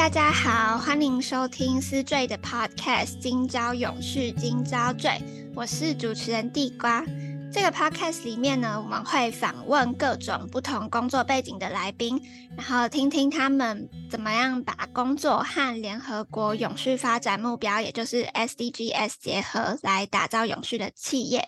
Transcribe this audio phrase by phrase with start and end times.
[0.00, 5.10] 大家好，欢迎收听思醉的 Podcast《今朝永续，今朝醉》，
[5.54, 7.04] 我是主持人地瓜。
[7.52, 12.18] 这个 Podcast 里面呢，我们会访问各种不同工作背景的来宾，
[12.56, 21.46] 然后听听他们怎么样把工作和联合国永续发展目标，也就是 SDGs 结合，来打造永续的企业。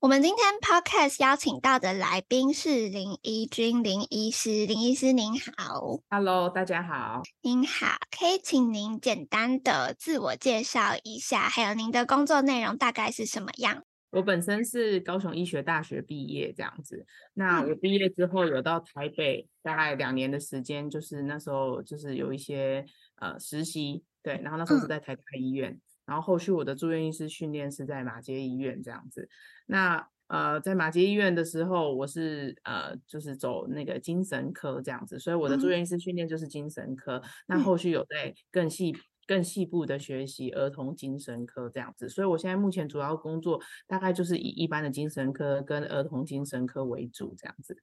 [0.00, 13.82] 我们今天 Podcast 邀请到的来宾是林怡君林医师，林医师您好，Hello，大家好，您好，可以请您简单的自我介绍一下，还有您的工作内容大概是什么样？
[14.10, 25.72] 我本身是高雄医学大学毕业这样子，那我毕业之后有到台北大概两年的时间，就是那时候就是有一些呃实习，对，然后那时候是在台大医院。
[25.72, 29.28] 嗯然后后续我的住院医师训练是在马街医院这样子，
[29.66, 37.18] 那呃在马街医院的时候，我是呃就是走那个精神科这样子，所以我的住院医师训练就是精神科。
[37.18, 47.82] 嗯、那后续有在更细更细部的学习儿童精神科这样子，所以我现在目前主要工作大概就是以一般的精神科跟儿童精神科为主这样子。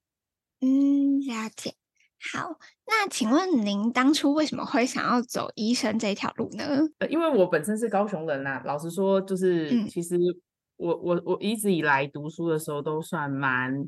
[0.61, 1.75] 嗯，了解。
[2.33, 6.63] 好，那请问您当初为什么会想要走医生这条路呢？
[6.97, 10.17] 呃，因为我本身是高雄人呐，老实说，就是其实
[10.77, 13.87] 我我我一直以来读书的时候都算蛮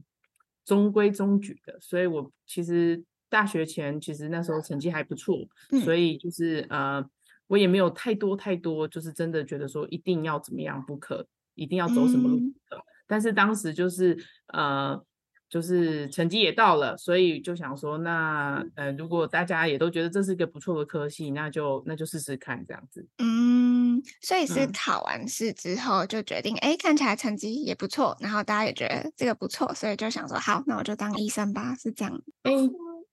[0.65, 5.35] 中规中矩的，所以我其实大学前其实那时候成绩还不错，
[5.83, 7.03] 所以就是呃，
[7.47, 11.25] 我也没有太多太多，就是真的觉得说一定要怎么样不可，
[11.55, 12.83] 一定要走什么路不可。
[13.07, 14.15] 但是当时就是
[14.47, 15.01] 呃。
[15.49, 23.07] 就是成绩也到了，所以就想说，那呃，如果大家也都觉得这是一个不错的科系，那就那就试试看这样子。
[23.19, 32.21] 嗯，所以是考完试之后就决定，哎、嗯，看起来成绩也不错，然后大家也觉得这个不错，所以就想说，好，那我就当医生吧，是这样。
[32.43, 32.51] 哎，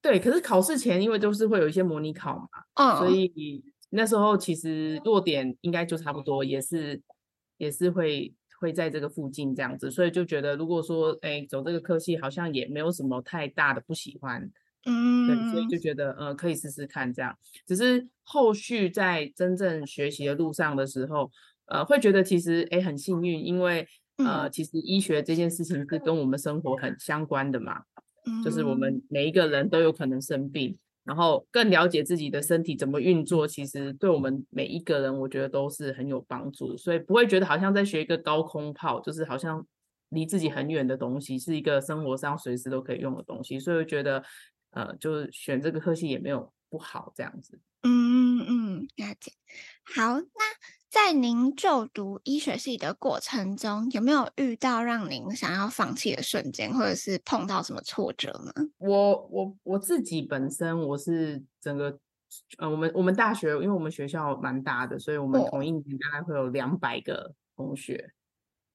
[0.03, 7.01] 对，可是考试前因为都是会有一些模拟考嘛，嗯，所以那时候其实弱点应该就差不多，也是
[7.59, 8.35] 也是会。
[8.65, 14.51] 会在这个附近这样子，所以就觉得如果说哎走这个科系好像也没有什么太大的不喜欢，
[14.87, 17.37] 嗯，对，所以就觉得呃可以试试看这样。
[17.67, 21.31] 只是后续在真正学习的路上的时候，
[21.67, 23.87] 呃，会觉得其实哎很幸运，因为
[24.17, 27.83] 呃其实医学这件事情是跟我们生活很相关的嘛，
[28.43, 30.79] 就是我们每一个人都有可能生病。
[31.05, 36.77] 然后更了解自己的身体怎么运作，其实对我们每一个人，我觉得都是很有帮助。
[36.77, 39.67] 所以不会觉得好像在学一个高空炮，就是好像
[40.09, 43.61] 离自己很远的东西，是一个生活上随时都可以用的东西。
[43.61, 44.25] 所以我觉得，
[44.71, 47.61] 呃，就是选这个科系也没有不好，这样子。
[47.83, 49.33] 嗯嗯，了解。
[49.85, 50.84] 好，那。
[50.95, 58.53] 在您就读医学系的过程中，有没有遇到让您想要放弃的瞬间，或者是碰到什么挫折呢？
[58.79, 61.99] 我我我自己本身我是整个，
[62.59, 68.13] 呃，我们我们大学，因为我们学校蛮大的，所以我们同一年大概会有两百个同学，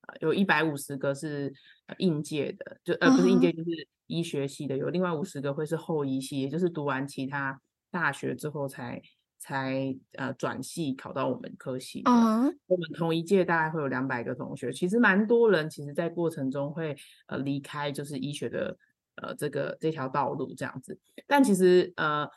[0.02, 1.54] 呃、有一百五十个是
[2.00, 9.02] 应届的，就呃不是应届就是医学系的，有另外五十个会是后医系，也就是读完其他大学之后才。
[9.40, 12.56] 才呃转系考到我们科系，uh huh.
[12.68, 16.96] 我们同一届大概会有两百个同学，其实蛮多人，其实在过程中会
[17.28, 18.78] 呃离开就是医学的
[19.16, 22.30] 呃这个这条道路这样子，但其实呃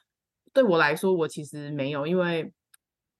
[0.53, 2.53] 对我来说，我其实没有，因为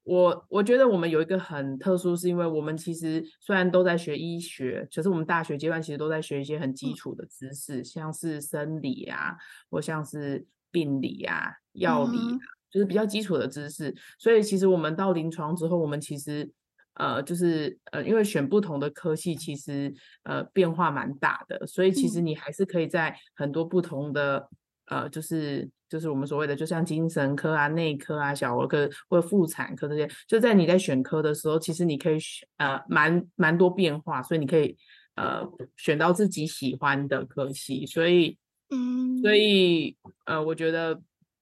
[0.03, 7.83] 我我觉得我们有一个很特殊，是因为我们其实虽然都在学医学，可是我们大学阶段其实都在学一些很基础的知识，uh.
[7.83, 9.35] 像是生理啊，
[9.69, 12.21] 或像是病理啊、药理啊。
[12.21, 12.39] Uh.
[12.73, 16.49] 就是比较基础的知识，所以其实我们到临床之后，我们其实
[16.95, 19.93] 呃就是呃因为选不同的科系，其实
[20.23, 24.49] 呃变化蛮大的，所以其实你还是可以在很多不同的
[24.87, 34.75] 呃就是就是我们所谓的就像精神科啊、内科啊、小儿科或者妇产科这些，就在你在选科的时候，其实你可以选呃蛮蛮多变化，所以你可以
[35.13, 35.47] 呃
[35.77, 38.35] 选到自己喜欢的科系，所以
[38.71, 39.95] 嗯，所以
[40.25, 40.99] 呃我觉得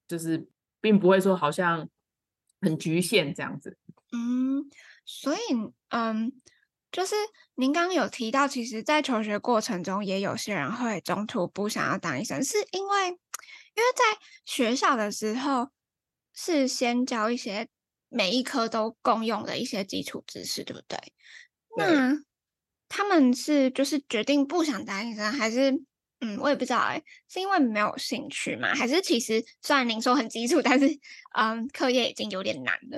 [0.10, 0.46] 就是。
[0.82, 1.88] 并不会说好像
[2.60, 3.78] 很局限这样子。
[4.12, 4.70] 嗯，
[5.06, 5.40] 所以
[5.90, 6.34] 嗯，
[6.92, 7.16] 就是
[7.56, 15.70] 您刚刚有提到，其实，在求学过程中，也有些人会中途不想要当医生，是因为因为在学校的时候
[16.34, 17.70] 是先教一些
[18.10, 20.98] 每一科都共用的一些基础知识，对不对？
[21.78, 21.86] 对。
[21.86, 22.18] 那
[22.90, 25.82] 他们是就是决定不想当医生，还是
[26.22, 28.74] 嗯，我也不知道哎，是因为没有兴趣吗？
[28.74, 30.88] 还是其实虽然零售很基础，但是
[31.36, 32.98] 嗯，课业已经有点难了。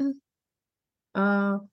[1.13, 1.67] 嗯、呃，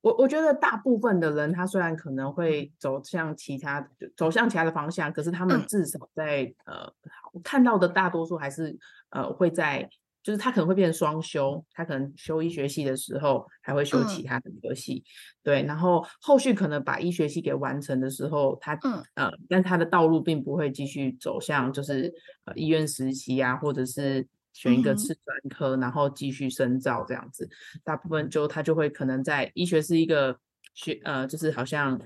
[0.00, 6.94] 我我觉得大部分的人，他虽然可能会走向其他走向其他的方向，可是他们至少在、嗯、呃
[7.42, 8.78] 看到的大多数还是
[9.10, 9.88] 呃会在。
[10.24, 15.04] 就是他可能会变成双修，他可能修医学系的时候还会修其他的科系，嗯、
[15.42, 22.10] 对，然后后续可能把医学系给完成的时候，他、嗯、呃，但他的道路并不会继续走向就是
[22.46, 27.46] 呃医院实习啊，或者是选一个次专科，嗯、然后继续深造这样子，
[27.84, 30.38] 大部分就他就会可能在医学是一个
[30.72, 32.00] 学呃，就是好像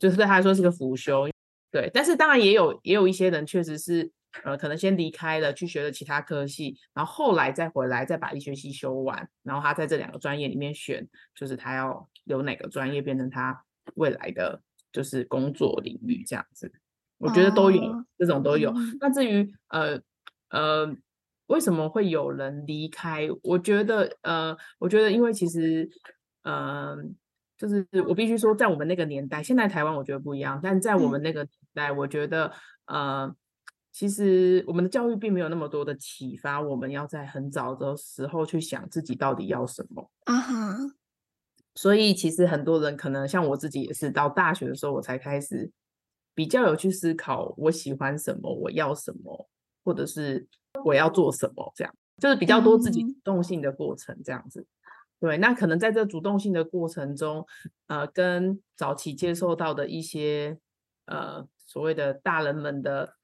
[0.00, 1.28] 就是对他来说是个辅修，
[1.70, 4.10] 对，但是当然也有也有一些人确实是。
[4.42, 13.64] 呃，可能先离开了，去学了其他科系，然后后来再回来，再把医学系修完，然后他在这两个专业里面选，就是他要留哪个专业变成他
[13.94, 14.60] 未来的
[14.92, 16.72] 就是工作领域这样子。
[17.18, 18.70] 我觉得都有、哦、这种都有。
[18.72, 20.00] 嗯、那至于呃
[20.50, 20.92] 呃
[21.46, 23.28] 为什么会有人离开？
[23.44, 25.88] 我觉得呃，我觉得因为其实
[26.42, 26.96] 呃，
[27.56, 32.52] 就是我必须说，在我们那个年代，现在台湾我觉得不一样，但在我们那个年代，我觉得、
[32.86, 33.36] 嗯、呃。
[33.94, 40.10] 其实我们的教育并没有那么多的启发，我们要在很早的时候去想自己到底要什么。
[40.24, 40.92] 啊哈、uh-huh.
[41.76, 45.70] 所以其实很多人可能像我自己也是，到大学的时候我才开始
[46.34, 49.48] 比较有去思考我喜欢什么，我要什么，
[49.84, 50.44] 或者是
[50.84, 54.60] 我要做什么，这样就是比较多自己主动性的过程，这样子。
[54.60, 55.20] Uh-huh.
[55.20, 57.46] 对，那可能在这主动性的过程中，
[57.86, 60.58] 呃，跟早期接受到的一些
[61.06, 63.14] 呃所谓的大人们的。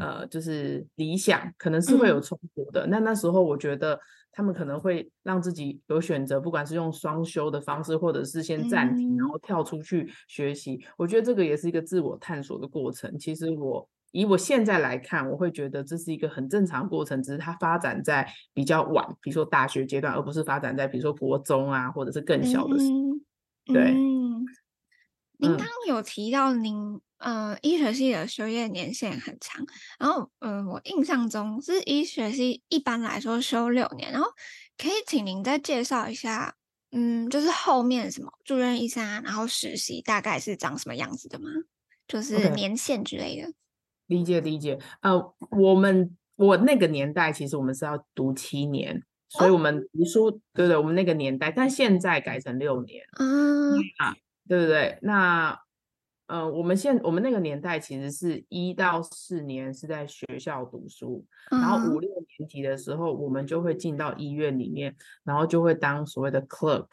[0.00, 2.86] 呃，就是理想可能是会有冲突的。
[2.86, 4.00] 那、嗯、那时候我觉得
[4.32, 10.74] 他们可能会让自己有选择，不管是用双休的方式，或者是先暂停，然后跳出去学习。
[10.74, 13.18] 嗯、我觉得这个也是一个自我探索的过程。
[13.18, 22.90] 其实我以我现在来看，我会觉得这是一个很正常的过程，只是它发展在比较晚，比如说大学阶段，而不是发展在比如说国中啊，或者是更小的时候。
[22.92, 23.20] 嗯、
[23.66, 23.82] 对。
[23.92, 24.46] 嗯、
[25.36, 27.00] 您刚刚有提到您。
[27.20, 29.62] 呃，医学系的修业年限很长，
[29.98, 34.26] 然后，嗯、呃，我印象中是医学系一般来说修六年，然后
[34.78, 36.56] 可以请您再介绍一下，
[36.92, 41.50] 嗯，就是后面什么住院医生啊，然后实习大概是长什么样子的吗？
[42.08, 43.48] 就是年限之类的。
[43.48, 43.54] Okay.
[44.06, 54.16] 理解理解，呃，我们我那个年代其实我们是要读七年，所以我们读书，哦、对对，我们那个年代，但现在改成六年，嗯啊，
[54.48, 54.98] 对不对？
[55.02, 55.60] 那。
[56.30, 64.94] 呃，我们现我们那个年代其实是一到四年是在学校读书，然后五六年级的时候，我们就会进到医院里面，
[65.24, 66.86] 然后就会当所谓的 clerk，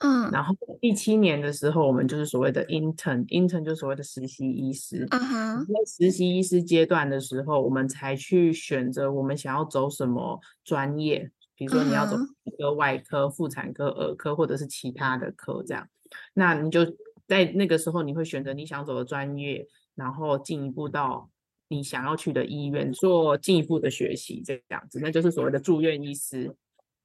[0.00, 5.20] 嗯，然后第七年的时候，我们就是所谓的 intern，intern 就所谓的实习医师，嗯。
[5.26, 15.88] 哼，在实习医师阶段的时候，我们才去选择我们想要走什么专业，比如说你要走一个外科、妇产科、儿科，或者是其他的科这样，
[16.34, 16.80] 那你就。
[17.28, 21.30] 在那个时候，你会选择你想走的专业，然后进一步到
[21.68, 26.54] 你想要去的医院做进一步的学习，这样子，那就是所谓的住院医师。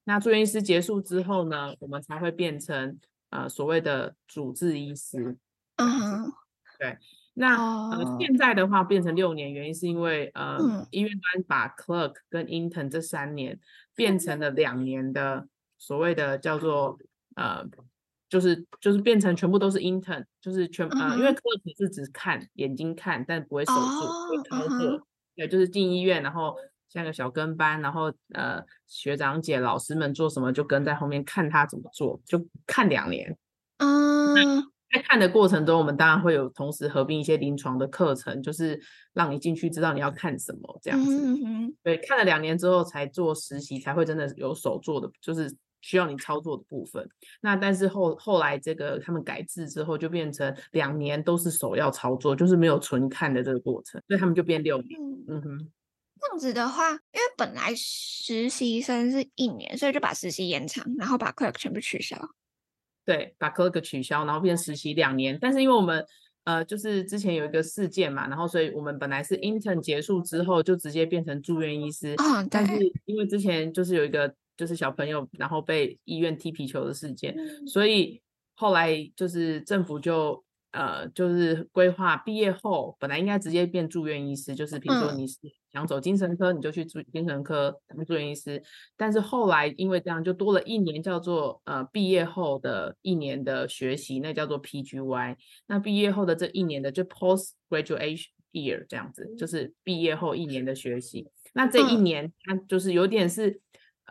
[0.04, 2.98] 那住院医师结束之后呢，我们才会变成
[3.30, 5.36] 呃所谓的主治医师。
[5.76, 6.32] 嗯哼，
[6.78, 6.98] 对。
[7.34, 13.58] 那、uh, 呃现在的话变成六年，原因是因为呃、嗯、医院端把 clerk 跟 intern 这三年
[13.94, 15.46] 变成了两年的
[15.78, 16.98] 所谓的叫做
[17.36, 17.64] 呃。
[18.28, 21.00] 就是就是变成全部都是 intern，就是全、uh.
[21.00, 24.78] 呃，因为 clerk 是只看眼睛看，但不会手术，oh, 会操作。
[24.78, 25.02] Uh.
[25.34, 26.54] 对，就是进医院，然后
[26.90, 33.34] 像个小跟班，然后呃学长姐老师们做什么就跟在后面看他怎么做，就看两年。
[33.78, 34.64] 嗯、uh，huh.
[34.92, 38.78] 在看的过程中，我们当然会有同时合并一些临床的课程，就是
[39.14, 41.10] 让你进去知道你要看什么这样子。
[41.10, 41.74] Uh.
[41.82, 45.56] 对，看了两年之后才做实习，才会真的有手做的，就是。
[45.80, 47.08] 需要你操作的部分，
[47.40, 55.00] 那但是后后来这个他们改制之后，就变成两年都是首要操作，就是没有纯看的这个过程，所以他们就变六年。
[55.00, 55.70] 嗯，嗯哼，
[56.20, 62.18] 这样子的话，因为本来实习生是一年，所以就把实习延长，然后把 clerk 全部取消。
[63.04, 65.38] 对，把 clerk 取消，然后变实习两年。
[65.40, 66.04] 但是因为我们
[66.44, 72.14] 呃，就是之前有一个事件嘛，然后所以我们本来是 intern 结束之后就直接变成住院医师。
[72.18, 74.34] 哦，但是因为之前就是有一个。
[74.58, 78.20] 就是小朋友，然后被医院踢皮球的事件，嗯、所以
[78.54, 85.38] 后来就是政府就呃，就是规划毕业后本来应该直接变住院医师，就是比如说你是
[85.72, 88.62] 想走精神科，嗯、你就去住精神科当住院医师。
[88.94, 95.36] 但是后来因为这样，就多了一年叫做呃毕业后的一年的学习，那叫做 PGY。
[95.68, 101.28] 那毕业后的这一年的就 Post Graduation Year 这样子，就是毕业后一年的学习。
[101.54, 103.60] 那这一年他就是有点是、嗯、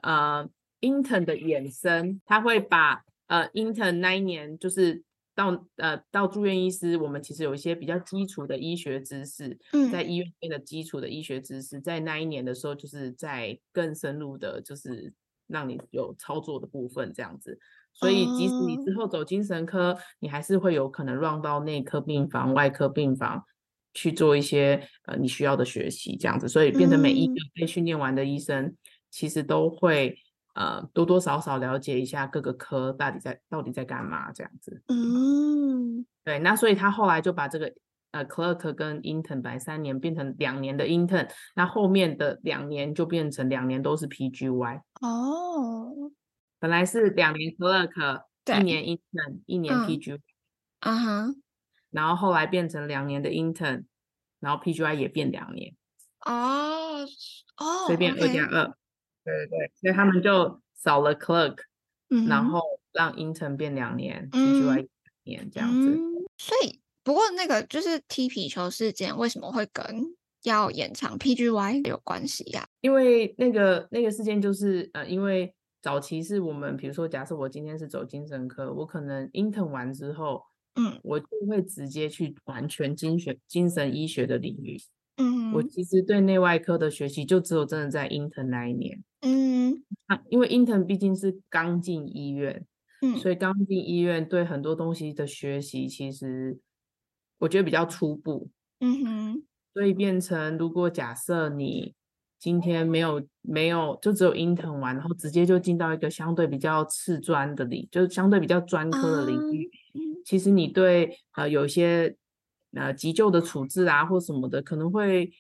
[0.01, 0.49] 呃
[0.81, 5.03] Intern 的衍生，他会把呃 Intern 那一年就是。
[5.37, 9.55] 到呃到住院医师，我们其实有一些比较基础的医学知识，
[9.91, 15.13] 在医院的基础的医学知识，在那一年的时候，就是在更深入的，就是
[15.45, 17.59] 让你有操作的部分这样子。
[17.93, 23.43] 所以即使你之后走精神科，你还是会有可能 run 到内科病房、外科病房
[23.93, 26.47] 去做一些呃你需要的学习这样子。
[26.47, 28.75] 所以变成每一个被训练完的医生，
[29.09, 30.23] 其实都会。
[30.59, 34.81] 呃，多多少少了解一下各个科到底在到底在干嘛这样子。
[34.87, 37.71] 嗯，对，那所以他后来就把这个
[38.09, 44.81] 呃 clerk 跟 intern 本来三年变成两年的 intern，那后面的两年就变成两年都是 PGY。
[45.01, 45.93] 哦，
[46.57, 48.23] 本来是两年 clerk，
[48.59, 50.19] 一年 intern，一年 PGY。
[50.79, 51.35] 啊哈，
[51.91, 53.85] 然后后来变成两年的 intern，
[54.39, 55.75] 然后 PGY 也变两年。
[56.25, 57.03] 哦
[57.57, 58.75] 哦，所以变二加二。
[59.27, 61.57] 对对对，所以他们就少了 clerk，、
[62.09, 62.61] 嗯、然后
[62.93, 64.87] 让 intern 变两年，PGY 两
[65.23, 65.89] 年这样子。
[65.89, 69.83] 嗯、所以不过那个就是踢皮球事件，为什么会跟
[70.43, 72.67] 要延长 PGY 有关系呀、啊？
[72.81, 80.41] 因为那个那个事件就是呃，因为早期是我们，比如说假设我今天是走精神科，我可能 intern 完之后，
[80.75, 84.77] 嗯，我就会直接去完全精学精神医学的领域。
[85.17, 89.03] 嗯，我其实对内外科的学习就只有真的在 intern 那一年。
[89.21, 92.65] 嗯，啊，因为 intern 毕竟是刚进医院，
[93.01, 96.59] 嗯，所以刚进医院对很多东西的学习，其实
[97.39, 98.49] 我觉得比较初步。
[98.79, 99.43] 嗯哼，
[99.73, 101.95] 所以变成如果假设你
[102.39, 112.15] 今天没有没有，就只有 intern 完，然后直接就进到一个相对比较次专的领，就是相对比较专科的领域，嗯，其实你对呃有一些。
[112.73, 115.31] 呃，急救的处置啊，或什么的，可能会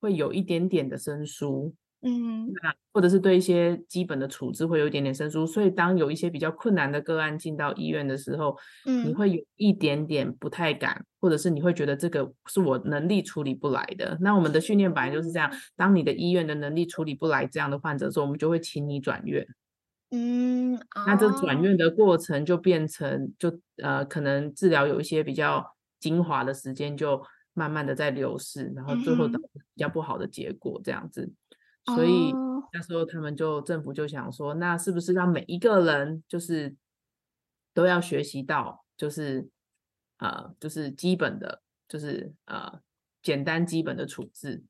[0.00, 2.52] 会有一点点的生疏，嗯，
[2.92, 8.56] 或者是对一些基本的处置会有一点点生疏，所以当有一些比较困难的个案进到医院的时候，
[8.86, 14.18] 嗯，你会有一点点不太敢，或者是你会觉得这个是我能力处理不来的。
[14.20, 19.46] 那我们的训练本来就是这样，当你的医院的能力处理不来这样的患者的时候，我们就会请你转院，
[20.10, 25.64] 嗯，那这转院的过程就变成就呃，可能治疗有一些比较。
[26.02, 27.22] 精华的时间就
[27.54, 31.36] 慢慢的在流逝，然后最后导致比较不好的结果这样子，嗯、
[31.86, 32.32] 所以
[32.72, 36.76] 那时候他们就政府就想说，那是不是让每一个人就是
[37.74, 39.48] 都要学习到，就是
[40.18, 42.80] 呃，就是基本的，就是呃，
[43.22, 44.62] 简单基本的处置，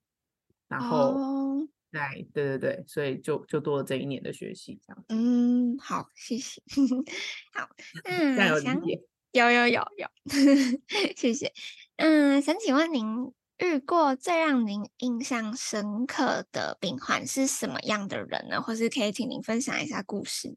[0.69, 5.05] 然后来、哦、对对对，所以就就多了这一年的学习这样。
[5.09, 6.63] 嗯，好，谢谢，
[7.53, 7.69] 好，
[8.05, 9.03] 嗯，加油理解。
[9.33, 10.09] 有有有有，
[11.17, 11.53] 谢谢。
[11.97, 18.61] 嗯，想请问您遇过最让您印象深刻的病患是什么样的人呢？
[18.61, 20.57] 或是可以请您分享一下故事吗？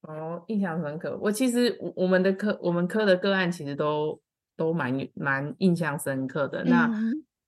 [0.00, 1.18] 哦，印象深刻。
[1.20, 4.18] 我其实我们的科我们科的个案其实都
[4.56, 6.64] 都蛮蛮印象深刻的。
[6.64, 6.86] 那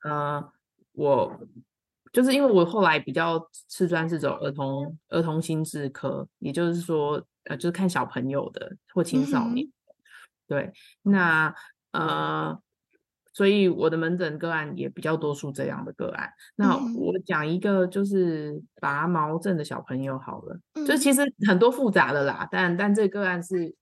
[0.04, 0.52] 嗯、呃，
[0.92, 1.40] 我
[2.12, 9.66] 就是因为我后来比较吃专是走儿童儿童心智科，也就是说呃，就是看小朋友的或青少年。
[9.66, 9.72] 嗯
[10.48, 11.52] 对，那
[11.90, 12.56] 呃，
[13.36, 16.30] 所以我的门诊个案也比较多数这样的个案。
[16.54, 23.74] 那我讲一个就是拔毛症的小朋友好了，就其实很多复杂的啦，但但这个案是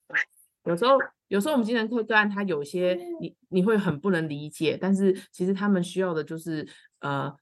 [0.65, 6.67] 有时候有时候我们精神科个案，他有些你你会很不能理解，但是其实他们需要的就是
[6.99, 7.33] 呃。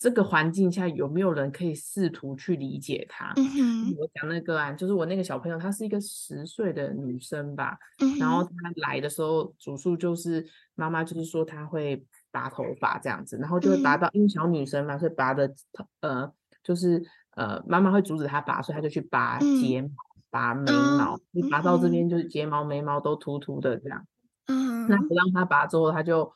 [0.00, 3.34] 这个环境下有没有人可以试图去理解他？
[3.36, 7.76] 嗯，我讲那个案，就是我那个小朋友，她是一个十岁的女生吧。
[7.98, 10.42] 嗯，然后她来的时候，主诉就是
[10.74, 15.52] 妈妈就是说她会拔头发这样子，然后就会拔到，嗯、因为小女生嘛，所以拔的
[16.00, 16.32] 呃
[16.64, 17.04] 就是
[17.36, 19.92] 呃妈妈会阻止她拔，所以她就去拔睫毛、嗯、
[20.30, 24.06] 拔眉毛，一、嗯、拔到这边就是睫毛、眉毛都秃秃的这样。
[24.46, 26.32] 嗯，那不让她拔之后，她就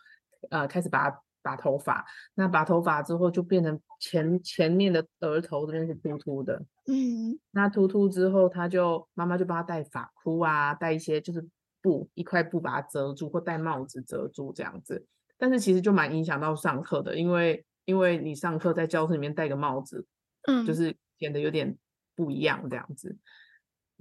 [0.50, 1.23] 呃开始拔。
[1.44, 11.46] 拔头发，那拔头发之后就变成前前面的额头这边是秃秃的，嗯，那秃秃之后，他就妈妈就帮他戴发箍啊，戴一些就是
[11.82, 15.06] 布一块布把它遮住，或戴帽子遮住这样子。
[15.36, 20.06] 但是其实就蛮影响到上课的，因为因为你上课在教室里面戴个帽子，
[20.48, 21.76] 嗯，就是显得有点
[22.16, 23.18] 不一样这样子。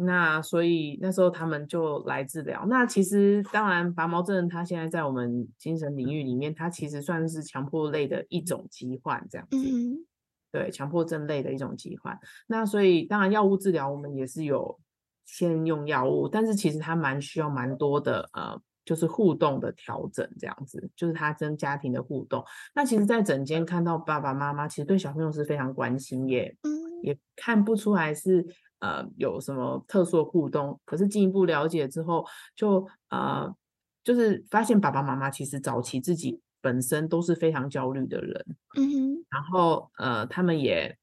[0.05, 2.65] 那所以那时候他们就来治疗。
[2.67, 9.57] 那其实当然拔毛症，它现在在我们精神领域里面，它其实算是强迫类的一种疾患，这样子。
[9.57, 10.05] 嗯，
[10.51, 12.17] 对，强迫症类的一种疾患。
[12.47, 14.79] 那所以当然药物治疗我们也是有
[15.25, 18.61] 先用药物，但是其实它蛮需要蛮多的呃。
[18.85, 22.43] 就是互动的调整，这样子，就是他跟家庭的互动。
[22.75, 26.53] 那其实，在整间看到爸爸妈妈，其实对小朋友是非常关心耶，
[27.01, 28.45] 也看不出来是
[28.83, 30.79] 呃有什么特殊的互动。
[30.85, 32.25] 可是进一步了解之后，
[32.55, 33.49] 就呃
[34.03, 38.45] 就是发现爸爸妈妈其实早期自己本身都是非常焦虑的人，
[38.77, 40.97] 嗯哼，然后呃他们也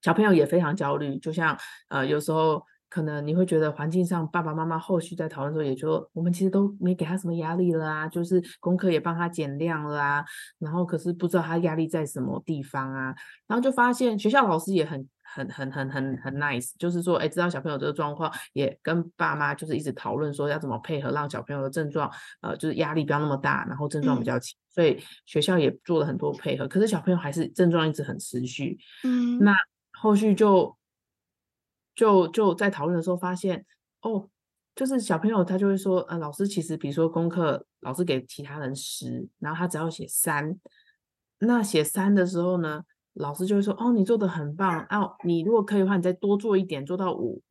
[0.00, 2.62] 小朋友也非常焦虑，就像呃有时候。
[2.94, 10.22] 可能你会觉得环境上爸爸妈妈后续在讨论的时候，也就我们其实都没给他什么压力了啊，就是功课也帮他减量了啊，
[10.58, 13.14] 然后可是不知道他压力在什么地方啊，
[13.46, 22.10] 然后就发现学校老师也很很很很很很 nice，就是说，哎，知道小朋友这个状况，也跟爸妈就是一直讨论说要怎么配合，让小朋友的症状
[22.40, 29.56] 呃就是压力不要那么大，然后症状比较轻，嗯，所以学校也做了很多配合，可是小朋友还是症状一直很持续，嗯，那
[29.92, 30.76] 后续就。
[31.94, 33.66] 就就在讨论的时候发现，
[34.00, 34.26] 哦，
[34.74, 40.58] 就是小朋友他就会说，呃，老师其实比如说功课，老师给其他人十，然后他只要写三，
[41.40, 42.82] 那写三的时候呢，
[43.14, 47.42] 老师就会说，哦，你做的很棒，哦，你如果可以的话，你再多做一点，做到五，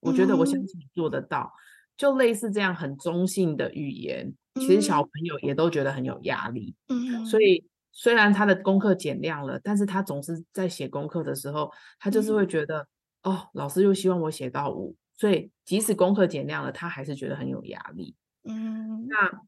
[0.00, 1.58] 我觉得我相信你做得到，嗯，
[1.96, 7.40] 就类似这样很中性的语言，其实小朋友也都觉得很有压力，嗯，所。
[7.40, 7.64] 以
[7.98, 12.86] 虽然他的功课减量了，但是他总是在写功课的时候，他就是会觉得。
[13.22, 18.14] 哦，老师又希望我写到五，所以即使功课减量了，他还是觉得很有压力。
[18.44, 19.40] 嗯，那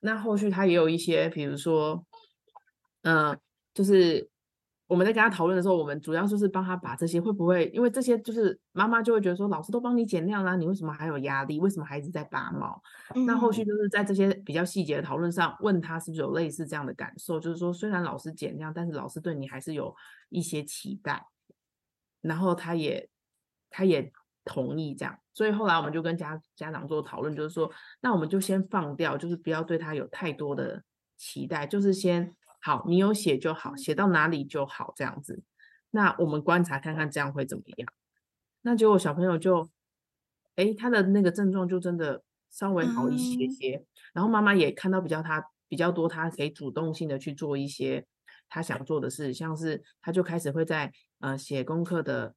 [0.00, 2.04] 那后续他也有一些，比如说，
[3.02, 3.38] 嗯、呃，
[3.74, 4.28] 就是
[4.88, 11.60] 我们在跟他讨论的时候，我们主要就是帮他把这些会不会，因为这些就是妈妈就会觉得说，老师都帮你减量了，你为什么还有压力？
[11.60, 12.82] 为什么孩子在拔毛？
[13.14, 19.94] 嗯、那后续就是在这些比较细节的讨论上，问他是不是有类似这样的感受，就是说，虽然老师减量，但是老师对你还是有
[20.30, 21.24] 一些期待。
[22.20, 23.08] 然后他也，
[23.70, 24.10] 他也
[24.44, 30.82] 同意这样，所以后来我们就跟家家长做讨论，就是说，那我们就先放掉，就是不要对他有太多的
[31.16, 35.42] 期待，就是先好，你有写就好，写到哪里就好这样子。
[35.90, 37.88] 那我们观察看看这样会怎么样？
[38.62, 39.68] 那结果小朋友就，
[40.56, 48.06] 哎，他的那个症状就真的稍微好一些些，嗯、然后妈妈也看到比较他比较多，他可以主动性的去做一些
[48.48, 50.92] 他想做的事，像是他就开始会在。
[51.20, 52.32] 呃，写功课的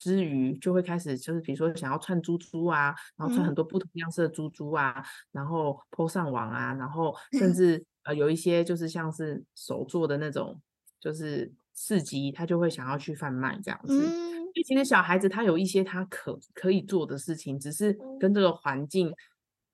[0.00, 10.60] 之余，就会开始就是比如说想要串珠珠啊，然后串很多不同样式的珠珠啊，嗯、然后 po 上网啊，然后甚至呃有一些就是像是手做的那种，
[10.98, 14.06] 就是市集，他就会想要去贩卖这样子。
[14.06, 19.12] 嗯、因为其实小孩子他有一些他可可以做的事情，只是跟这个环境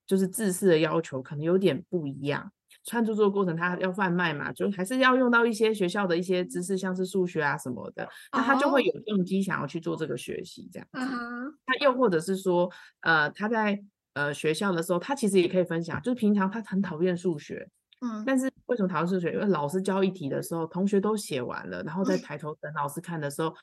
[0.07, 2.51] 就是自私的要求可能有点不一样。
[2.85, 10.89] 串珠珠的过程，他要贩卖嘛，就还是要用到一些学校的一些知识，像是数学啊什么的，那他就会有动机想要去做这个学习，这样。
[10.93, 11.55] 嗯哼。
[11.67, 12.69] 他又或者是说，
[13.03, 13.79] 呃，他在
[14.15, 17.69] 呃学校的时候，他其实也可以分享，就是平常他很讨厌数学，
[18.03, 19.33] 嗯，但是为什么讨厌数学？
[19.33, 23.55] 因为老师教一题的时候，同学都写完了，然后再抬头等老师看的时候，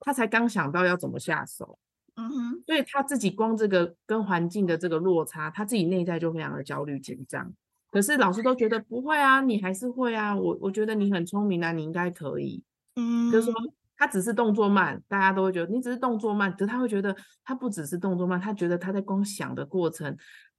[0.00, 1.78] 他才刚想到要怎么下手，
[2.16, 7.52] 嗯哼，所以他自己光这个跟环境的这个落差，他自己内在就非常的焦虑紧张。
[7.90, 10.36] 可是老师都觉得不会啊，你还是会啊。
[10.36, 12.62] 我我觉得你很聪明啊，你应该可以。
[12.96, 13.54] 嗯，就是说
[13.96, 16.52] 他只是动作慢，大家都会觉得你只是动作慢。
[16.52, 20.14] 可是他会觉得他不只是动作慢，他觉得他在光想的过程，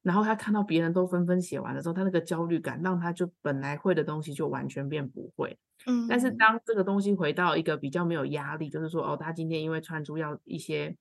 [0.08, 5.58] 然后他看到别人都纷纷写完的时候，他那个焦虑感让他就本来会的东西就完全变不会。
[5.86, 10.96] 嗯，但是当这个东西回到一个比较没有压力，就是说哦，他今天因为串珠要一些。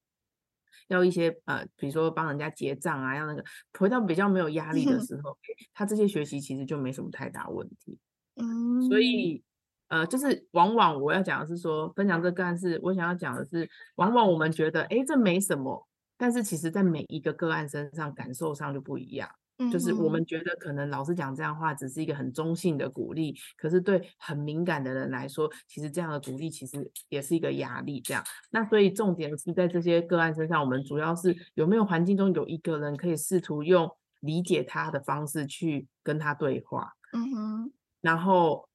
[0.89, 3.43] 要一些呃，比如说帮人家结账啊，要那个
[3.77, 7.99] 回到比较没有压力的 时候，嗯、他这些学习其实就没什么太大问题。
[8.37, 9.43] 嗯，所以
[9.89, 19.29] 呃，就是往往我要讲的是说，分享这个案是，我想要讲的是，往往我们觉得哎，这没什么，但是其实在每一个个案身上感受上就不一样。
[19.73, 27.99] 就是我们觉得可能老师讲这样话只是一个很中性的鼓励，可是对很敏感的人来说，其实这样的鼓励其实也是一个压力。
[28.03, 36.93] 这样，那所以重点是在这些个案身上，我们主要是有没有环境中有一个人可以试图用理解他的方式去跟他对话。
[37.15, 37.73] 嗯哼。
[38.03, 38.69] 然后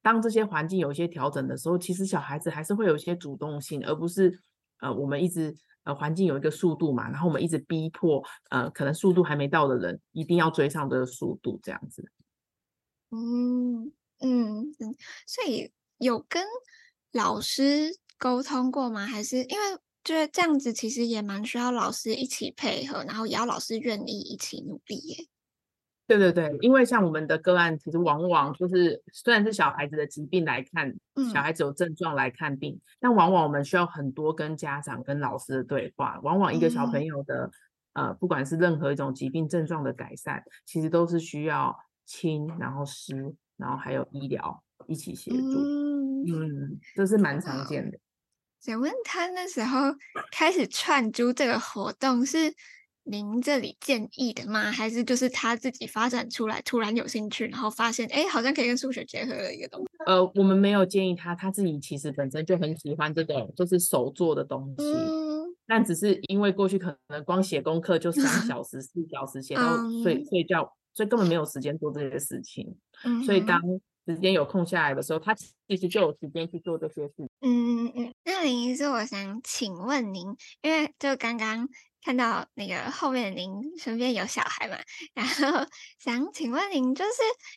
[0.00, 4.40] 当这些环境有一些调整的时候，其实小孩子还是会有一些主动性，而不是
[4.80, 5.54] 呃我们一直。
[5.84, 12.10] 呃，环境有一个速度嘛，然后我们一直逼迫，呃，可能速度还没到的人一定要追上这个速度，这样子。
[13.10, 16.44] 嗯嗯嗯，所以有跟
[17.12, 19.04] 老师沟通过吗？
[19.06, 25.26] 还是因为就是这样子其实也蛮需要老师一起配合，然后也要老师愿意一起努力耶。
[26.06, 36.18] 对对对，因为像我们的个案，其实往往就是虽然是小孩子的疾病来看，嗯、小孩子有症状来看病，但往往我们需要很多跟家长、跟老师的对话。
[36.22, 37.50] 往往一个小朋友的、
[37.94, 45.38] 嗯、呃，不管是任何一种疾病症状的改善，其实都是需要亲，然后师，然后还有医疗一起协助。
[45.38, 47.96] 嗯，嗯，这是蛮常见的。
[48.60, 49.78] 想问他那时候
[50.30, 52.52] 开始串珠这个活动是？
[53.04, 54.70] 您这里建议的吗？
[54.70, 59.86] 还是就是他自己发展出来，突然有兴趣，然后发现，哎，好像可以跟数学结合的一个东西。
[60.06, 72.76] 呃，我们没有建议他，他自己其实本身就很喜欢这种就是手做的东西，嗯、但只是因为过去可能光写功课就三小时、四小时写到睡、嗯、睡觉，所以根本没有时间做这些事情。
[73.04, 73.60] 嗯、所以当
[74.06, 77.14] 时间有空下来的时候，他其实就有时间去做这些事。
[77.40, 78.14] 嗯嗯嗯。
[78.24, 80.26] 那林医师，我想请问您，
[80.62, 81.68] 因为就刚刚。
[82.02, 84.76] 看到那个后面您身边有小孩嘛，
[85.14, 85.66] 然后
[85.98, 87.12] 想请问您，就是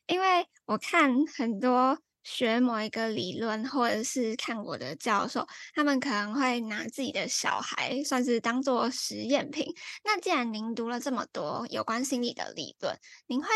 [0.08, 9.66] 因为我看很多学某一个理论，或者是看我的教授，他们可能会拿自己的小孩算是当做实验品。
[10.04, 13.50] 那既然您读了这么多有关心理的理论，您会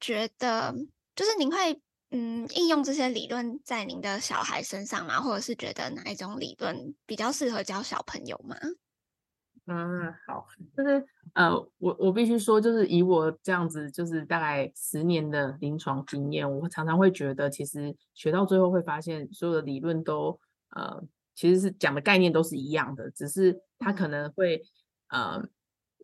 [0.00, 0.74] 觉得
[1.14, 5.20] 就是您会嗯应用这些理论在您的小孩身上吗？
[5.20, 8.56] 或者是觉得哪一种理论比较适合教小朋友吗？
[9.66, 10.44] 嗯，好，
[10.76, 20.36] 就是呃，我我必须说，就是以我这样子，就是大概十年的临床经验，我常常会觉得，其实学到最后会发现，所有的理论都
[20.74, 21.00] 呃，
[21.36, 24.60] 其实是讲的概念都是一样的，只是它可能会
[25.10, 25.40] 呃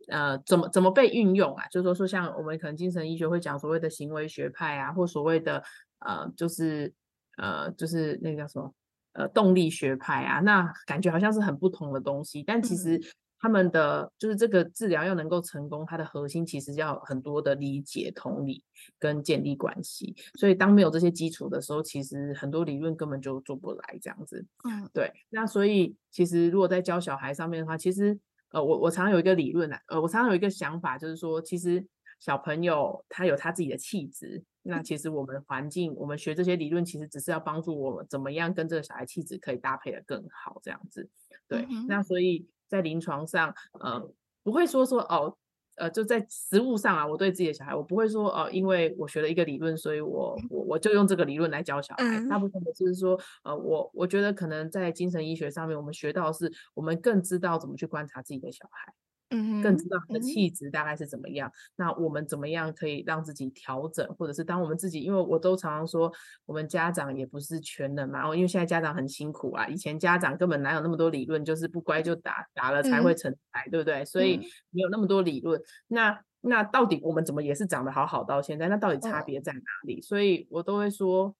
[0.06, 5.60] 呃怎么怎么被运用啊，就是说说像我们可能精神医学会讲所谓的行为学派啊，或所谓的
[5.98, 6.94] 呃就是
[7.36, 8.72] 呃就是那个叫什么
[9.14, 13.00] 呃动力学派啊，那感觉好像是很不同的东西，但其实。
[13.40, 18.64] 他们的就是这个治疗要能够成功，它的核心其实要很多的理解、同理
[18.98, 20.16] 跟建立关系。
[20.34, 24.44] 所以当没有这些基础的时候，其实很多理论根本就做不来这样子。
[24.68, 25.12] 嗯，对。
[25.30, 28.18] 那所以其实如果在教小孩上面的话，其实
[28.50, 31.86] 呃，我我常常有一个理论啊，呃，我常常有一个想法，就是说，其实
[32.18, 34.42] 小朋友他有他自己的气质。
[34.62, 41.08] 那其实我们环境，我们学这些理论，其实只是要帮助我们怎么样跟这个小孩气质可以搭配的更好这样子。
[41.46, 41.64] 对。
[41.70, 42.48] 嗯、那所以。
[42.68, 44.10] 在临床上，呃，
[44.42, 45.36] 不会说说哦，
[45.76, 52.04] 呃，就在实物上啊，我对自己的小孩，我不会说哦，因为我学了一个理论，所以我我我就用这个理论来教小孩。
[52.04, 58.92] 嗯、大部分的就是说，呃，我我觉得可能在精神医学上面，我们学到的是，我们更知道怎么去观察自己的小孩。
[59.30, 61.48] 嗯，更知道他的气质大概是怎么样。
[61.50, 66.10] 嗯、那我们怎么样可以让自己调整，或者是当我们自己，因为我都常常说，
[66.46, 68.26] 我们家长也不是全能嘛。
[68.26, 74.02] 哦因为现在家长很辛苦啊，以前家长根本哪有那么多理论，就是不乖就打，打了才会成才，嗯、对不对？
[74.04, 74.38] 所以
[74.70, 75.60] 没有那么多理论。
[75.60, 78.68] 嗯、那那到底我们怎么也是长得好好到现在？
[78.68, 79.98] 那到底差别在哪里？
[79.98, 81.34] 哦、所以我都会说，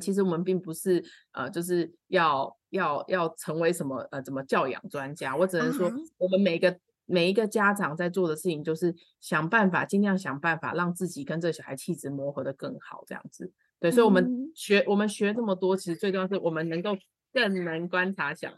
[0.00, 5.36] 其实我们并不是呃，就是要要要成为什么呃，怎么教养专家。
[5.36, 5.88] 我只能说，
[6.18, 6.76] 我们每个。
[7.06, 13.50] 每一个家长在做的事情，就是想办法，尽量想办法让自己跟这个小孩气质磨合的更好，这样子。
[13.78, 16.96] 对，所以，我们学我们学这么多，其实最重要是我们能够
[17.32, 18.56] 更能观察小孩。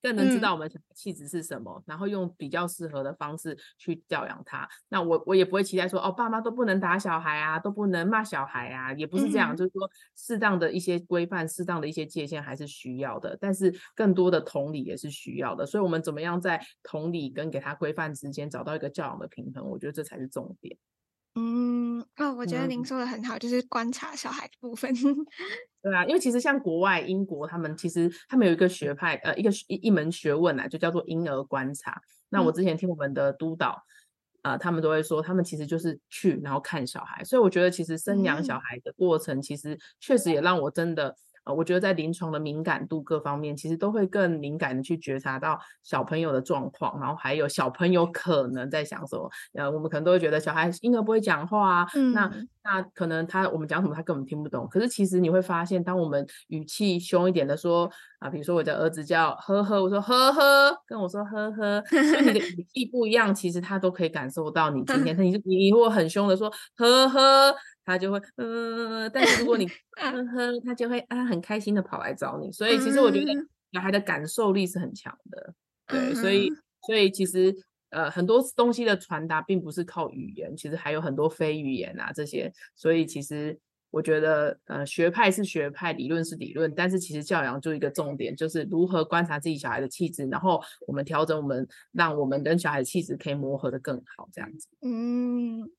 [0.00, 4.68] 更能知道我们气质是什么，嗯、然后用比较适合的方式去教养他。
[4.88, 9.54] 那我我也不会期待说，哦，爸妈都不能打小孩啊，都不能骂小孩啊，也不是这样。
[9.54, 13.36] 嗯、就是说，适当的一些规范，适当的一些界限还是需要的。
[13.40, 15.66] 但是更多的同理也是需要的。
[15.66, 19.68] 所以，我们怎么样在同理跟给他规范之间找到一个教养的平衡？
[19.68, 20.76] 我觉得这才是重点。
[21.40, 24.92] 嗯，哦，我觉得您说的很好，嗯、就是观察小孩的部分。
[25.80, 32.00] 对啊，因为其实像国外英国，他们其实他们有一个学派，呃，一个一一门学问啊，就叫做婴儿观察。
[32.28, 33.68] 那我之前听我们的督导，
[34.42, 37.22] 啊、嗯呃，他们都会说，他们其实就是去然后看小孩。
[37.22, 41.14] 所以我觉得，其实生养小孩的过程，其实确实也让我真的。
[41.54, 49.30] 我觉得在临床的敏感度各方面，其实都会更敏感的去觉察到小朋友的状况，然后还有小朋友可能在想什么。
[49.54, 52.30] 呃，我们可能都会觉得小孩婴儿不会讲话啊，嗯、那
[52.62, 54.68] 那可能他我们讲什么他根本听不懂。
[54.70, 67.54] 可是其实你会发现，当我们语气凶一点的说啊，比如说我的儿子叫呵呵，我说呵呵，跟我说呵呵， 就你的语气不一样，其实他都可以感受到你今天 你你你如果很凶的说呵呵。
[67.84, 69.66] 他就会，嗯，但是如果你
[69.98, 72.52] 呵呵，他就会啊，很开心的跑来找你。
[72.52, 73.32] 所以其实我觉得
[73.72, 75.54] 小孩的感受力是很强的，
[75.86, 76.52] 对，所以
[76.86, 77.54] 所以其实
[77.88, 82.52] 呃很多东西的传达并不是靠语言，其实还有很多非语言啊这些。
[82.76, 83.58] 所以其实
[83.90, 94.68] 我觉得呃学派是学派，理论是理论，但是其实教养就一个重点，就是如何观察自己小孩的气质，然后我们调整我们，让我们跟小孩的气质可以磨合的更好，这样子。
[94.82, 95.70] 嗯，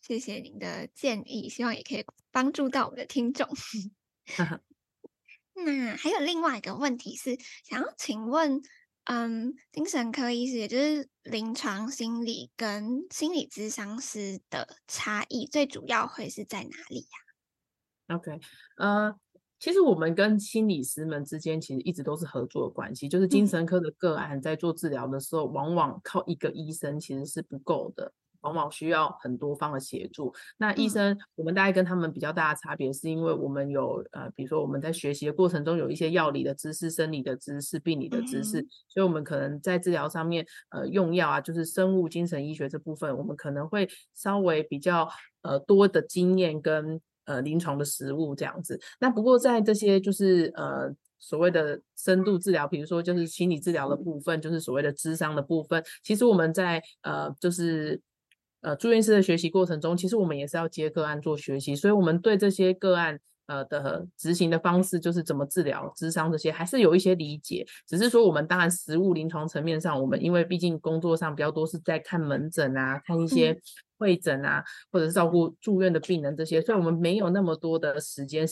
[0.00, 3.48] 谢谢您的建议，希望也可以帮助到我们的听众。
[5.54, 8.62] 那还有另外一个问题是，想要请问。
[9.06, 17.23] 嗯，精神科医师也就是临床心理跟心理咨商师的差异，最主要会是在哪里呀、啊
[18.08, 18.38] ？OK，
[18.76, 19.14] 呃，
[19.58, 28.12] 其实我们跟心理师们之间其实一直都是合作的关系，就是精神科的个案在做治疗的时候，嗯、往往靠一个医生其实是不够的。
[28.44, 30.30] 往往需要很多方的协助。
[30.58, 45.08] 那医生，嗯、我们大概跟他们比较大的差别，是因为我们有呃，比如说我们在学习的过程中有一些药理的知识、生理的知识、病理的知识，嗯、所以我们可能在治疗上面，呃，用药啊，就是生物精神医学这部分，我们可能会稍微比较
[45.40, 48.80] 呃多的经验跟呃临床的实务这样子。
[49.00, 58.00] 那不过在这些就是呃所谓的深度治疗，比如说就是心理治疗的部分，就是所谓的智商的部分，其实我们在呃就是。
[58.66, 67.66] 呃，住院师的学习过程中，其实我们也是要接个案做学习，所以我们对这些个案呃的执行的方式，就是怎么治疗、智商这些，还是有一些理解。
[67.86, 73.54] 只是说，我们当然实务临床层面上，我们因为毕竟工作上比较多是在看门诊啊，看一些
[74.04, 74.62] 会诊啊，
[74.92, 78.46] 或者是照顾住院的病人这些，所以我们没有那么多的时间。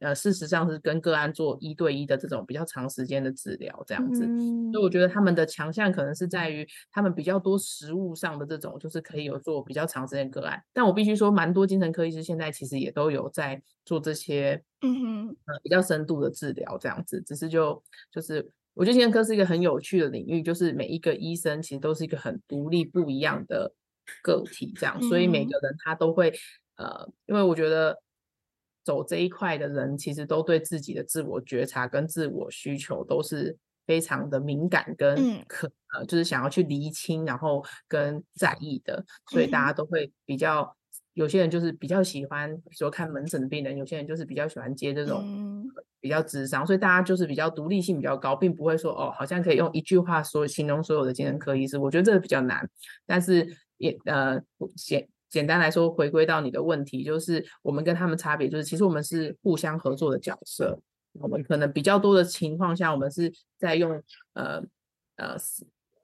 [0.00, 4.24] 呃，事实上是跟个案做一对一的这种比较长时间的治疗，这样子。
[4.24, 10.58] 嗯、所以我觉得他们的强项可能是在于他们比较多实物上的这种，就是可以有做比较长时间个案。
[10.72, 17.20] 但我必须说，蛮多精神科医师现在其实也都有在做这些，嗯哼，呃，比较深度的治疗，这样子。
[17.20, 23.70] 只是就就是，我觉得精神科是一个很有趣的领域，就是每一个医生其实都是一个很独立不一样的
[24.22, 25.00] 个体，这样。
[25.02, 26.32] 所以每个人他都会，
[26.76, 28.00] 呃，因为我觉得。
[28.84, 40.74] 走这一块的人，其实都对自己的自我觉察跟自我需求都是非常的敏感，跟可、嗯、呃，就是想要去厘清，然后跟在意的，所以大家都会比较，嗯、
[41.14, 45.64] 有些人就是比较喜欢，比如说看门诊的病人，有些人就是比较喜欢接这种
[46.00, 52.68] 比较智商，所以大家就是比较独立性比较高，并不会说哦，好像可以用一句话说形容所有的精神科医师，我觉得这个比较难，
[53.06, 53.46] 但是
[53.82, 54.40] 也呃，
[54.76, 55.08] 简。
[55.32, 60.78] 简单来说，回归到你的问题，就是我们跟他们差别，就是其实我们是互相合作的角色。
[61.14, 63.92] 我们可能比较多的情况下，我们是在用
[64.34, 64.62] 呃
[65.16, 65.34] 呃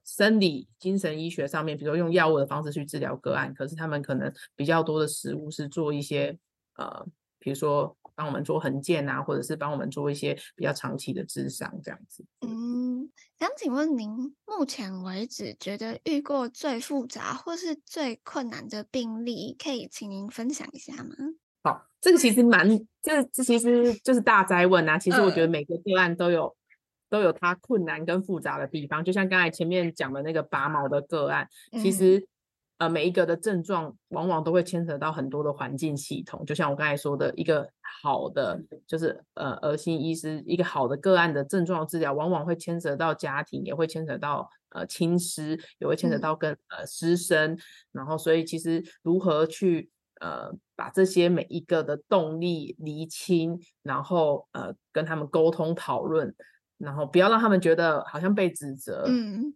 [0.03, 3.53] 生理精神医学上面，比如说用药物的方式去治疗个案。
[3.53, 6.35] 可是他们可能比较多的食物是做一些
[6.79, 7.05] 呃，
[7.39, 12.25] 比如说帮我们做横件啊，或者是帮我们做一些比较长期的智商这样子。
[12.41, 13.09] 嗯。
[13.39, 14.11] 想请问您，
[14.45, 21.15] 目前为止觉得遇过最复杂或是最困难的病例，可以请您分享一下吗？
[21.63, 22.69] 好，这个其实蛮，
[23.01, 24.99] 这这其实就是大哉问啊。
[24.99, 26.55] 其实我觉得每个个案都有、呃、
[27.09, 31.49] 都有它困难跟复杂的地方，就像刚才前面讲的那个拔毛的个案，
[31.81, 32.19] 其实。
[32.19, 32.27] 嗯
[32.79, 37.69] 呃，每一个的症状往往都会牵扯到很多的环境系统，就像我刚才说的，一个
[38.03, 47.59] 好的就是呃，儿心医师一个好的个案的症状治疗，往往会牵扯到家庭，也会牵扯到呃亲师，也会牵扯到跟、嗯、呃师生，
[47.93, 56.35] 然后所以其实如何去呃把这些每一个的动力厘清，然后呃跟他们沟通讨论，
[56.77, 59.55] 然后不要让他们觉得好像被指责，嗯。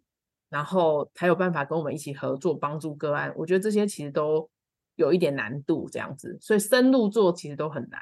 [0.49, 3.33] 然后才有办法跟我们一起合作，帮助个案。
[3.35, 4.47] 我觉得这些其实都
[4.95, 8.01] 有一点难度，这样子，所以深入做其实都很难。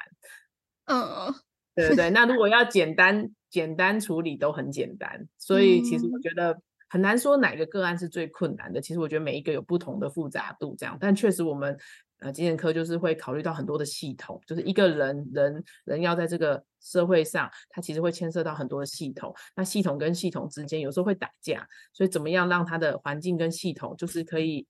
[0.86, 1.34] 嗯，
[1.74, 2.10] 对对对。
[2.10, 5.28] 那如果要简单简单处理，都很简单。
[5.38, 8.80] 所以其实我觉得很难说哪个个案是最困难的。
[8.80, 10.96] 其实我觉得每一个有不同的复杂度，这样。
[11.00, 11.78] 但确实我们。
[12.24, 19.34] 呃，精神科就是会考虑到很多的系统，就是一个人人人要在这个社会上，他其实会牵涉到很多的系统。
[19.56, 24.64] 那系统跟系统之间有时候会打架，所以怎么样让他的环境跟系统就是可以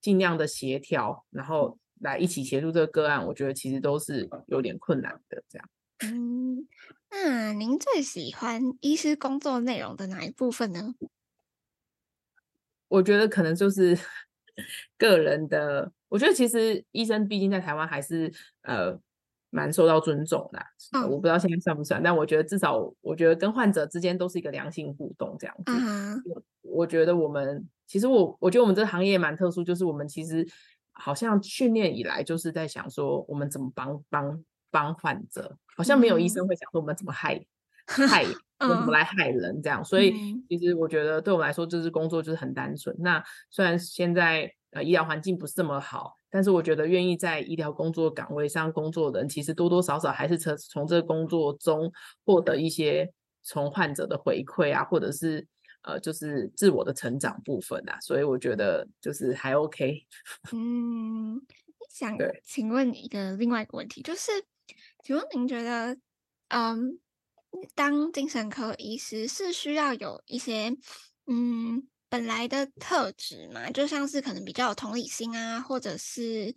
[0.00, 5.42] 尽量的协调，然后来一起协助这个个案，我觉得其实都是有点困难的。
[5.48, 5.68] 这样。
[6.00, 6.68] 嗯，
[7.10, 10.94] 那您最喜欢医师工作内容的哪一部分呢？
[12.88, 13.98] 我觉得可能就是
[14.96, 15.92] 个人的。
[16.08, 18.32] 我觉得其实医生毕竟在台湾还是
[18.62, 18.98] 呃
[19.50, 25.64] 蛮受到尊重的，啊，嗯，我不知道现在算不算，但我觉得至少我觉得跟患者之间都是一个良性互动这样子。
[25.66, 26.22] 嗯，
[26.62, 30.46] 我觉得我们其实我我觉得我们这个行业蛮特殊，就是我们其实
[30.92, 37.34] 好像训练以来就是在想说我们怎么帮帮帮患者，好像没有医生会想说我们怎么害，
[37.98, 38.24] 嗯，害
[38.60, 40.14] 我们怎么来害人这样，所以
[40.48, 42.94] 其实我觉得对我们来说这是工作就是很单纯。
[43.00, 44.52] 那虽然现在。
[44.72, 51.90] 呃，医疗环境不是这么好，但是我觉得愿意在医疗工作岗位上工作的人，其实多多少少还是从从这个工作中
[52.26, 53.10] 获得一些
[53.42, 55.46] 从患者的回馈啊，或者是
[55.82, 60.06] 呃，就是自我的成长部分啊，所以我觉得就是还 OK。
[60.52, 61.40] 嗯，
[61.90, 64.30] 想请问你一个另外一个问题，就是，
[65.04, 65.96] 请问您觉得，
[66.48, 66.98] 嗯，
[67.74, 70.76] 当精神科医师是需要有一些，
[71.26, 71.88] 嗯。
[72.10, 76.56] 本来的特质嘛，就像是可能比较有同理心啊，或者是，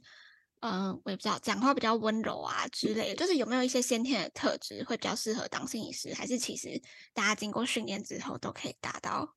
[0.62, 6.82] 嗯、呃，我也不知道，讲话比较温柔啊之类的，就是有没有一些先天的特质会比较适合当心理师，还是其实
[7.14, 9.36] 大家经过训练之后都可以达到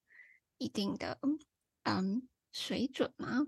[0.58, 1.18] 一定的
[1.84, 3.46] 嗯水准吗？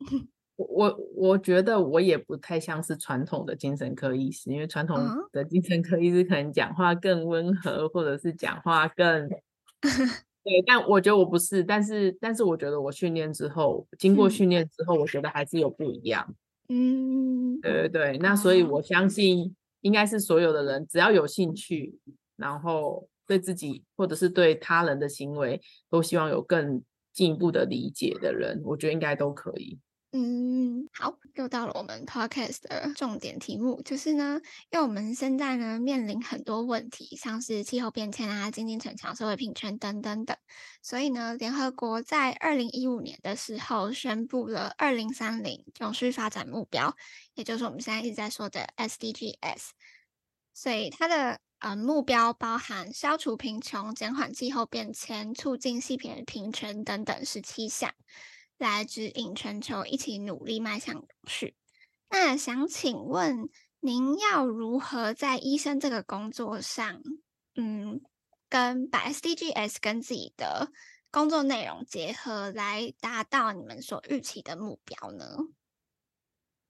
[0.56, 4.98] 我我我觉得我也不太像是传统的精神科医师，因为传统
[5.32, 9.28] 的精神科医师可能讲话更温和，或者是讲话更。
[10.42, 16.34] 对，但我觉得我不是，但是但是我觉得我训练之后，经过训练之后，我觉得还是有不一样。
[16.72, 21.98] 嗯，对对对，那所以我相信，应该是所有的人只要有兴趣，
[22.36, 26.80] 然后对自己或者是对他人的行为，都希望有更
[27.12, 29.78] 进一步的理解的人，我觉得应该都可以。
[30.12, 40.36] 嗯，好，又到了我们 podcast 的重点题目，就是呢，因为我们现在呢面临很多问题，像是气候变迁啊、经济成长、社会平权等等等，
[40.82, 46.96] 所以呢，联合国在二零一五年的时候宣布了二零三零永续发展目标，
[47.34, 49.68] 也就是我们现在一直在说的 SDGs，
[50.52, 57.94] 所以它的呃目标包含消除贫穷、减缓气候变迁、促进性别平权等等十七项。
[58.64, 61.56] 来指引全球一起努力迈向永续。
[62.10, 63.48] 那想请问
[63.80, 67.00] 您要如何在医生这个工作上，
[67.54, 68.00] 嗯，
[68.48, 70.70] 跟把 SDGs 跟自己的
[71.10, 75.24] 工作内容结合，来达到你们所预期的目标呢？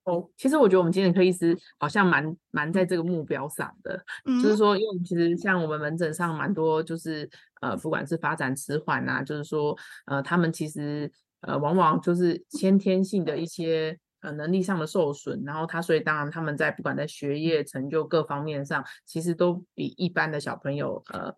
[0.04, 7.28] 哦，其实我觉得我们精神科医师好像蛮蛮在这个目标上的，嗯、就是说，因为其实像我们门诊上蛮多，就是
[7.60, 11.10] 呃，不管是发展迟缓啊，就是说，呃，他们其实。
[11.40, 21.34] 呃，往往就是先天性的一些呃能力上的受损，然后他所以当然他们在不管在学业成就各方面上，其实都比一般的小朋友呃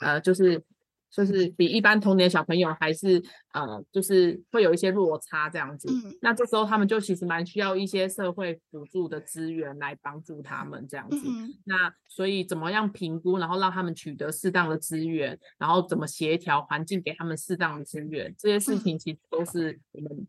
[0.00, 0.64] 呃就是。
[1.10, 3.20] 就是比一般童年小朋友还是
[3.52, 5.88] 呃，就是会有一些落差这样子。
[5.90, 6.16] 嗯。
[6.22, 11.16] 那这时候他们就其实蛮需要一些社会辅助的资源来帮助他们这样子。
[11.26, 11.52] 嗯。
[11.64, 20.26] 那所以怎么样评估，然后让他们取得适当的资源，然后怎么协调环境给他们适当的资源，这些事情其实都是我们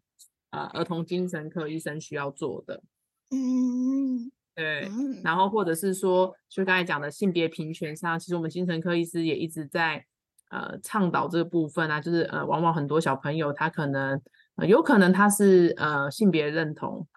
[0.50, 2.82] 呃儿童精神科医生需要做的。
[3.30, 4.32] 嗯。
[4.56, 4.90] 对。
[5.24, 10.04] 然后或者是说，就刚才讲的性别平权上，其实我们精神科医师也一直在。
[10.52, 14.22] 呃，倡导这个部分啊，就是呃，往往很多小朋友他可能，
[14.58, 17.08] 呃、有可能他是呃性别认同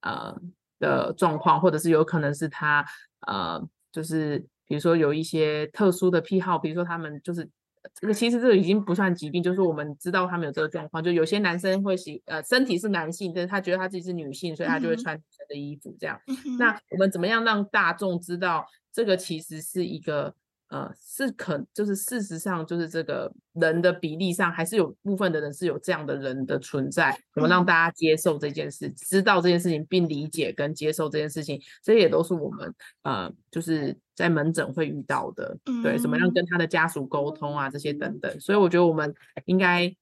[0.00, 0.36] 呃
[0.80, 2.84] 的状况，或者是有可能是他
[3.28, 7.48] 呃，就是比如说有一些特殊的癖好，比如说他们就是
[7.94, 16.20] 这个其实这个已经不算疾病，就是我们知道他们有这个状况，就有些男生会喜呃身体是男性，但是他觉得他自己是女性，所以他就会穿女生的衣服这样。
[16.26, 20.34] 嗯、那我们怎么样让大众知道这个其实是一个？
[20.70, 27.10] 呃，是可就是事实上就是这个人的比例上，还是有部分的人是有这样的人的存在。
[27.34, 35.58] 怎么让大家接受这件事，知道这件事情，并理解跟接受这件事情，这也都是我们呃，就是在门诊会遇到的。
[35.82, 38.38] 对，怎么样跟他的家属沟通啊，这些等等。
[38.38, 39.12] 所以我觉得我们
[39.46, 39.92] 应该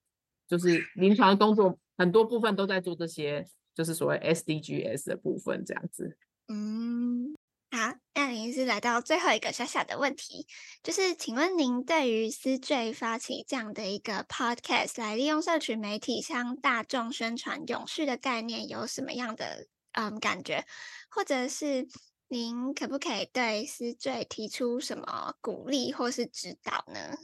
[0.46, 6.14] 就是临床工作很多部分都在做这些，就是所谓 SDGs 的部分这样子。
[6.48, 7.34] 嗯。
[7.70, 10.46] 好，那您是来到最后一个小小的问题，
[10.82, 20.64] 就是请问您对于思缀发起这样的一个 podcast 来利用社群媒体向大众宣传永续的概念有什么样的嗯感觉，
[21.10, 21.86] 或者是
[22.28, 27.18] 您可不可以对思缀提出什么鼓励或是指导呢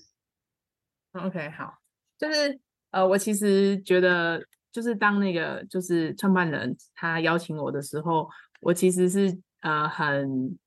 [1.24, 1.78] ？OK，好，
[2.18, 8.28] 就是呃，我其实觉得就是当那个就是创办人他邀请我的时候，
[8.60, 9.40] 我其实是。
[9.64, 10.58] 呃，很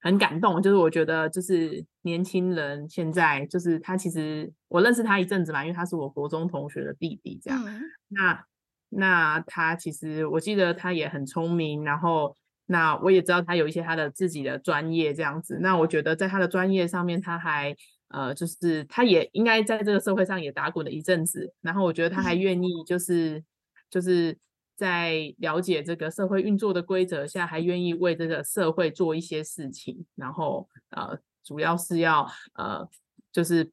[0.00, 7.60] 很感动，就是我觉得，就是年轻人现在，就是他其实我认识他一阵子嘛，因为他是我国中同学的弟弟，这样。
[7.66, 8.44] 嗯、那
[8.90, 15.58] 那他其实我记得他也很聪明，然后那我也知道他有一些他的自己的专业这样子。
[15.60, 17.74] 那我觉得在他的专业上面，他还
[18.10, 23.44] 呃，就是他也应该在这个社会上也打滚了一阵子，然后我觉得他还愿意就是、嗯、
[23.90, 24.38] 就是。
[24.76, 32.86] 在了解这个社会运作的规则下，还愿意为这个社会做一些事情，然后呃，主要是要呃，
[33.32, 33.70] 就是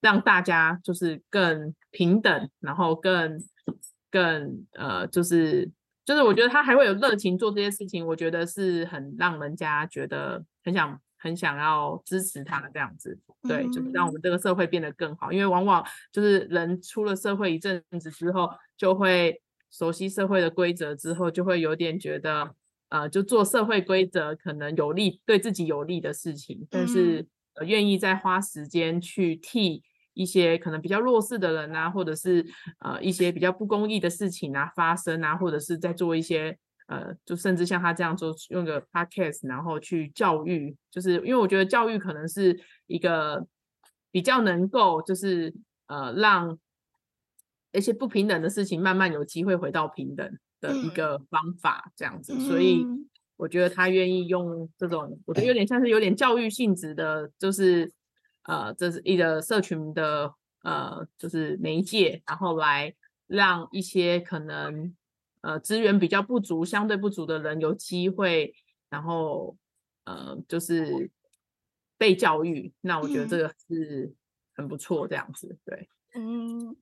[0.00, 3.38] 让大家就是更平等，然后更
[4.10, 5.70] 更呃，就是
[6.04, 13.18] 就是我觉得他还会有热情做这些事情，我觉得是很让人家觉得很想很想要支持他这样子。
[13.42, 15.30] 对，就是让我们这个社会变得更好。
[15.30, 19.40] 因为往往就是人出了社会一阵子之后，就会
[19.76, 22.54] 熟悉社会的规则之后，就会有点觉得，
[22.88, 29.82] 呃，就做社会规则可能有利对自己有利的事情，但是呃愿意再花时间去替。
[30.18, 32.42] 一些可能比较弱势的人啊，或者是
[32.78, 36.56] 呃一些比较不公义的事情啊发生啊，或者是在做一些
[36.86, 43.46] 呃，就甚至像他这样做，用个 podcast 然后去教育，就是因为我觉得教育可能是一个
[44.10, 45.52] 比较能够就是
[45.88, 46.58] 呃让
[47.76, 52.84] 一些不平等的事情慢慢有机会回到平等的一个方法，这样子，嗯、所以
[53.36, 57.92] 我觉得他愿意用这种，我觉得有点像是有点教育性质的，就是。
[58.48, 62.94] 呃，这是一个社群的呃，就是媒介，然后来
[63.26, 64.94] 让一些可能
[65.40, 68.54] 呃资源比较不足、相对不足的人有机会，
[68.88, 69.56] 然后
[70.04, 71.10] 呃，就是
[71.98, 72.72] 被教育。
[72.82, 74.14] 那我觉得这个是
[74.54, 75.88] 很不错，这样子，对。
[76.14, 76.76] 嗯，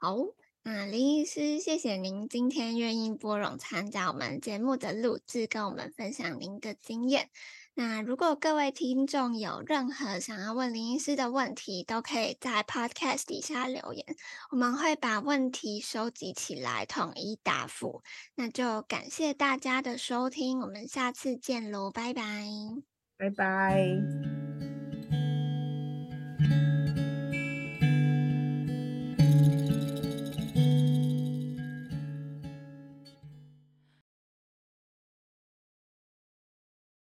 [0.00, 0.16] 好，
[0.62, 7.30] 那林医师，谢谢您今天愿意拨冗参加我们节目的录制，跟我们分享您的经验。
[7.78, 14.04] 那如果各位听众有任何想要问林医师的问题，都可以在 Podcast 底下留言，
[14.50, 18.02] 我们会把问题收集起来，统一答复。
[18.34, 22.22] 那就感谢大家的收听，我们下次见喽，拜拜，
[23.18, 24.45] 拜拜。